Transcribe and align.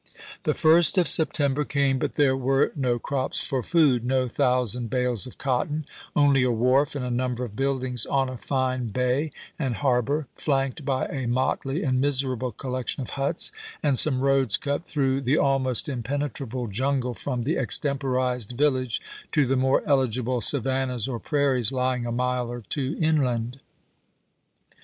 1863. 0.45 0.49
The 0.49 0.79
1st 0.79 0.97
of 0.97 1.07
September 1.07 1.63
came, 1.63 1.99
but 1.99 2.13
there 2.15 2.35
were 2.35 2.71
no 2.75 2.97
crops 2.97 3.45
for 3.45 3.61
food, 3.61 4.03
no 4.03 4.27
thousand 4.27 4.89
bales 4.89 5.27
of 5.27 5.37
cotton; 5.37 5.85
only 6.15 6.41
a 6.41 6.49
wharf 6.49 6.95
and 6.95 7.05
a 7.05 7.11
number 7.11 7.45
of 7.45 7.55
buildings 7.55 8.07
on 8.07 8.27
a 8.27 8.35
fine 8.35 8.87
bay 8.87 9.31
and 9.59 9.75
harbor, 9.75 10.25
flanked 10.35 10.83
by 10.83 11.05
a 11.05 11.27
motley 11.27 11.83
and 11.83 12.01
miserable 12.01 12.51
collec 12.51 12.87
tion 12.87 13.01
of 13.03 13.11
huts; 13.11 13.51
and 13.83 13.99
some 13.99 14.23
roads 14.23 14.57
cut 14.57 14.83
through 14.83 15.21
the 15.21 15.37
almost 15.37 15.87
impenetrable 15.87 16.65
jungle 16.65 17.13
from 17.13 17.43
the 17.43 17.55
extemporized 17.55 18.53
village 18.53 18.99
to 19.31 19.45
the 19.45 19.55
more 19.55 19.83
eligible 19.85 20.41
savannahs 20.41 21.07
or 21.07 21.19
prairies 21.19 21.71
lying 21.71 22.07
a 22.07 22.11
mile 22.11 22.51
or 22.51 22.61
two 22.67 22.97
inland. 22.99 23.59